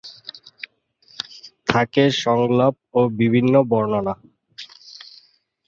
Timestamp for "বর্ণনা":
3.71-4.13